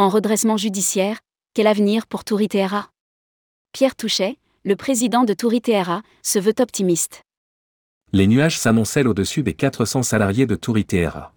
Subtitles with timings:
[0.00, 1.18] en redressement judiciaire,
[1.52, 2.88] quel avenir pour Touriteera
[3.72, 7.20] Pierre Touchet, le président de Touriteera, se veut optimiste.
[8.14, 11.34] Les nuages s'amoncellent au-dessus des 400 salariés de Touriteera.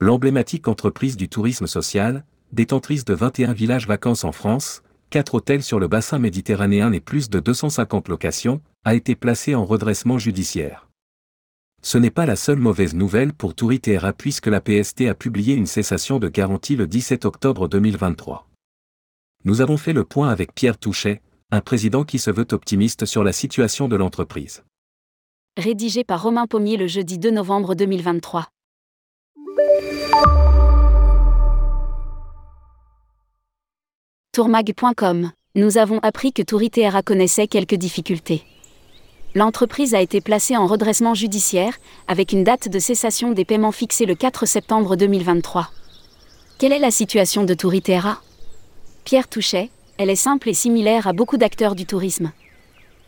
[0.00, 5.80] L'emblématique entreprise du tourisme social, détentrice de 21 villages vacances en France, 4 hôtels sur
[5.80, 10.90] le bassin méditerranéen et plus de 250 locations, a été placée en redressement judiciaire.
[11.84, 15.66] Ce n'est pas la seule mauvaise nouvelle pour Touriteera puisque la PST a publié une
[15.66, 18.48] cessation de garantie le 17 octobre 2023.
[19.44, 23.24] Nous avons fait le point avec Pierre Touchet, un président qui se veut optimiste sur
[23.24, 24.62] la situation de l'entreprise.
[25.56, 28.46] Rédigé par Romain Pommier le jeudi 2 novembre 2023.
[34.30, 38.44] Tourmag.com Nous avons appris que Touriteera connaissait quelques difficultés.
[39.34, 44.04] L'entreprise a été placée en redressement judiciaire, avec une date de cessation des paiements fixée
[44.04, 45.70] le 4 septembre 2023.
[46.58, 48.20] Quelle est la situation de Touriteera
[49.04, 52.30] Pierre Touchet, elle est simple et similaire à beaucoup d'acteurs du tourisme.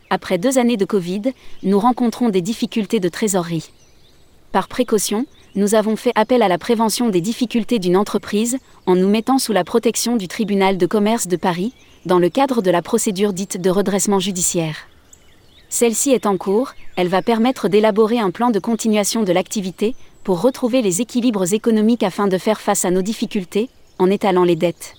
[0.09, 1.23] Après deux années de Covid,
[1.63, 3.71] nous rencontrons des difficultés de trésorerie.
[4.51, 9.09] Par précaution, nous avons fait appel à la prévention des difficultés d'une entreprise en nous
[9.09, 11.75] mettant sous la protection du tribunal de commerce de Paris,
[12.07, 14.89] dans le cadre de la procédure dite de redressement judiciaire.
[15.75, 20.41] Celle-ci est en cours, elle va permettre d'élaborer un plan de continuation de l'activité pour
[20.41, 24.95] retrouver les équilibres économiques afin de faire face à nos difficultés, en étalant les dettes.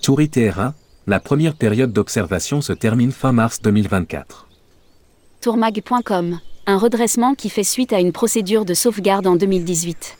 [0.00, 0.72] Touriteera,
[1.06, 4.48] la première période d'observation se termine fin mars 2024.
[5.42, 10.16] Tourmag.com, un redressement qui fait suite à une procédure de sauvegarde en 2018.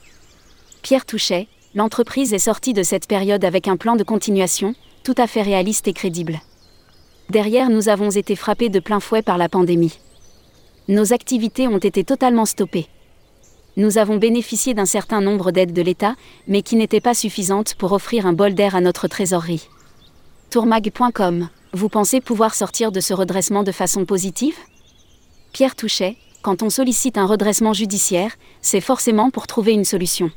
[0.83, 5.25] Pierre Touchet, l'entreprise est sortie de cette période avec un plan de continuation, tout à
[5.25, 6.41] fait réaliste et crédible.
[7.29, 9.99] Derrière, nous avons été frappés de plein fouet par la pandémie.
[10.87, 12.87] Nos activités ont été totalement stoppées.
[13.75, 16.15] Nous avons bénéficié d'un certain nombre d'aides de l'État,
[16.47, 19.67] mais qui n'étaient pas suffisantes pour offrir un bol d'air à notre trésorerie.
[20.51, 24.55] Tourmag.com, vous pensez pouvoir sortir de ce redressement de façon positive?
[25.53, 30.29] Pierre Touchet, quand on sollicite un redressement judiciaire, c'est forcément pour trouver une solution.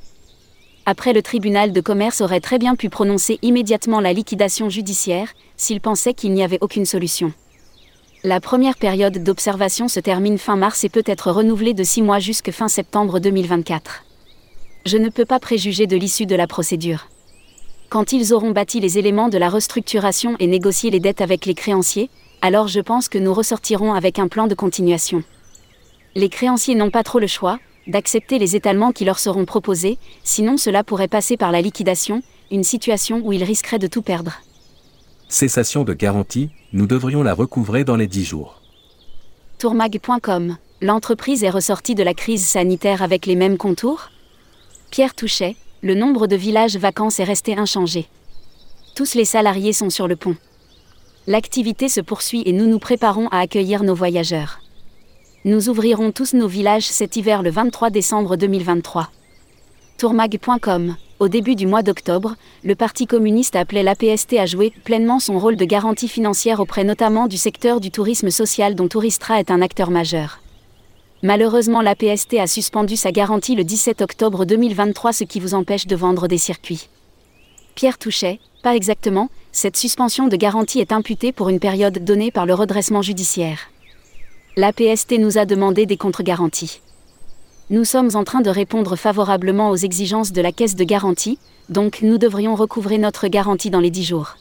[0.89, 5.81] Après le tribunal de commerce aurait très bien pu prononcer immédiatement la liquidation judiciaire, s'il
[5.81, 7.33] pensait qu'il n'y avait aucune solution.
[8.23, 12.21] La première période d'observation se termine fin mars et peut être renouvelée de six mois
[12.21, 14.05] jusqu'à fin septembre 2024.
[14.85, 17.09] Je ne peux pas préjuger de l'issue de la procédure.
[17.89, 21.55] Quand ils auront bâti les éléments de la restructuration et négocié les dettes avec les
[21.55, 22.11] créanciers,
[22.43, 25.25] alors je pense que nous ressortirons avec un plan de continuation.
[26.15, 30.57] Les créanciers n'ont pas trop le choix, d'accepter les étalements qui leur seront proposés, sinon
[30.57, 34.41] cela pourrait passer par la liquidation, une situation où ils risqueraient de tout perdre.
[35.29, 38.61] Cessation de garantie, nous devrions la recouvrer dans les 10 jours.
[39.59, 44.11] Tourmag.com L'entreprise est ressortie de la crise sanitaire avec les mêmes contours?
[44.91, 48.07] Pierre Touchet, le nombre de villages vacances est resté inchangé.
[48.95, 50.37] Tous les salariés sont sur le pont.
[51.27, 54.61] L'activité se poursuit et nous nous préparons à accueillir nos voyageurs.
[55.47, 59.11] Nous ouvrirons tous nos villages cet hiver le 23 décembre 2023.
[59.97, 62.35] Tourmag.com Au début du mois d'octobre,
[62.65, 67.29] le Parti communiste appelait l'APST à jouer pleinement son rôle de garantie financière auprès notamment
[67.29, 70.41] du secteur du tourisme social dont Touristra est un acteur majeur.
[71.23, 75.95] Malheureusement, l'APST a suspendu sa garantie le 17 octobre 2023, ce qui vous empêche de
[75.95, 76.89] vendre des circuits.
[77.77, 82.47] Pierre Touchet, pas exactement, cette suspension de garantie est imputée pour une période donnée par
[82.47, 83.61] le redressement judiciaire
[84.59, 86.81] l'APST nous a demandé des contre-garanties.
[87.69, 92.01] Nous sommes en train de répondre favorablement aux exigences de la caisse de garantie, donc
[92.01, 94.39] nous devrions recouvrer notre garantie dans les 10 jours.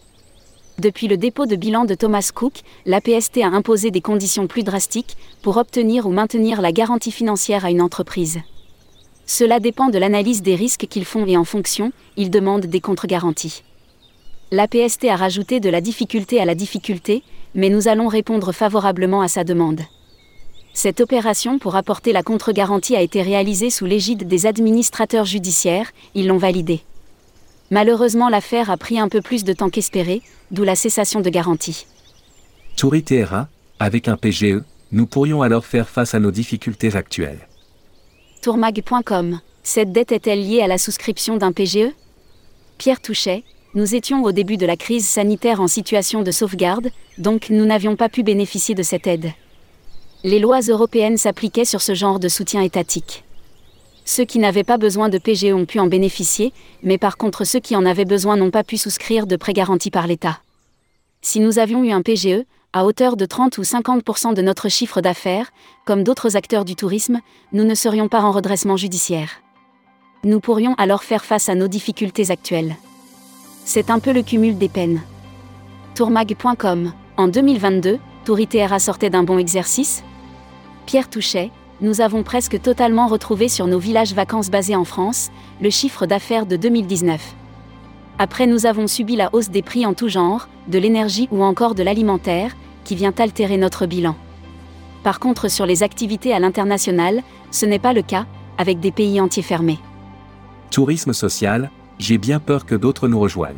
[0.80, 5.18] Depuis le dépôt de bilan de Thomas Cook, l'APST a imposé des conditions plus drastiques
[5.42, 8.40] pour obtenir ou maintenir la garantie financière à une entreprise.
[9.25, 13.64] Cela dépend de l'analyse des risques qu'ils font et en fonction, ils demandent des contre-garanties.
[14.52, 17.22] L'APST a rajouté de la difficulté à la difficulté,
[17.54, 19.81] mais nous allons répondre favorablement à sa demande.
[20.75, 26.27] Cette opération pour apporter la contre-garantie a été réalisée sous l'égide des administrateurs judiciaires, ils
[26.27, 26.81] l'ont validée.
[27.72, 31.88] Malheureusement, l'affaire a pris un peu plus de temps qu'espéré, d'où la cessation de garantie.
[32.75, 33.48] Touriteera,
[33.80, 37.48] avec un PGE, nous pourrions alors faire face à nos difficultés actuelles.
[38.42, 41.94] Tourmag.com Cette dette est-elle liée à la souscription d'un PGE
[42.77, 43.45] Pierre Touchet,
[43.75, 47.95] nous étions au début de la crise sanitaire en situation de sauvegarde, donc nous n'avions
[47.95, 49.31] pas pu bénéficier de cette aide
[50.25, 53.24] les lois européennes s'appliquaient sur ce genre de soutien étatique.
[54.06, 56.51] Ceux qui n'avaient pas besoin de PGE ont pu en bénéficier,
[56.81, 59.92] mais par contre ceux qui en avaient besoin n'ont pas pu souscrire de prêts garantis
[59.92, 60.39] par l'État.
[61.22, 62.44] Si nous avions eu un PGE,
[62.74, 65.51] à hauteur de 30 ou 50% de notre chiffre d'affaires,
[65.86, 67.19] comme d'autres acteurs du tourisme,
[67.54, 69.30] nous ne serions pas en redressement judiciaire.
[70.24, 72.77] Nous pourrions alors faire face à nos difficultés actuelles.
[73.63, 75.04] C'est un peu le cumul des peines.
[75.94, 76.94] Tourmag.com.
[77.16, 80.04] En 2022, Touriteera sortait d'un bon exercice
[80.86, 81.52] Pierre Touchet,
[81.82, 86.46] nous avons presque totalement retrouvé sur nos villages vacances basés en France, le chiffre d'affaires
[86.46, 87.34] de 2019.
[88.20, 91.74] Après nous avons subi la hausse des prix en tout genre, de l'énergie ou encore
[91.74, 94.16] de l'alimentaire, qui vient altérer notre bilan.
[95.04, 98.28] Par contre sur les activités à l'international, ce n'est pas le cas,
[98.60, 99.80] avec des pays entiers fermés.
[100.70, 103.56] Tourisme social, j'ai bien peur que d'autres nous rejoignent.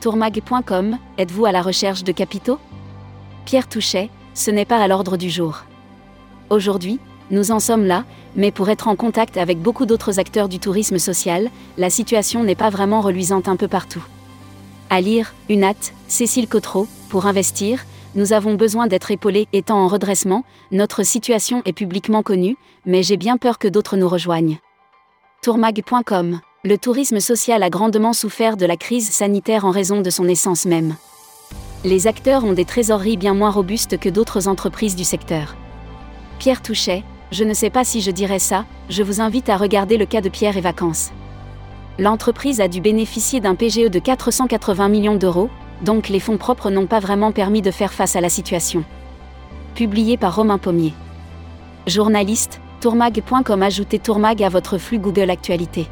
[0.00, 2.60] Tourmag.com, êtes-vous à la recherche de capitaux?
[3.44, 5.64] Pierre Touchet, ce n'est pas à l'ordre du jour.
[6.52, 6.98] Aujourd'hui,
[7.30, 8.04] nous en sommes là,
[8.36, 12.54] mais pour être en contact avec beaucoup d'autres acteurs du tourisme social, la situation n'est
[12.54, 14.04] pas vraiment reluisante un peu partout.
[14.90, 20.44] À lire, Unat, Cécile Cotreau, pour investir, nous avons besoin d'être épaulés étant en redressement,
[20.72, 24.58] notre situation est publiquement connue, mais j'ai bien peur que d'autres nous rejoignent.
[25.42, 30.28] Tourmag.com Le tourisme social a grandement souffert de la crise sanitaire en raison de son
[30.28, 30.96] essence même.
[31.82, 35.56] Les acteurs ont des trésoreries bien moins robustes que d'autres entreprises du secteur.
[36.42, 39.96] Pierre Touchet, je ne sais pas si je dirais ça, je vous invite à regarder
[39.96, 41.12] le cas de Pierre et Vacances.
[42.00, 45.50] L'entreprise a dû bénéficier d'un PGE de 480 millions d'euros,
[45.84, 48.82] donc les fonds propres n'ont pas vraiment permis de faire face à la situation.
[49.76, 50.94] Publié par Romain Pommier.
[51.86, 55.86] Journaliste, tourmag.com Ajoutez Tourmag à votre flux Google Actualité.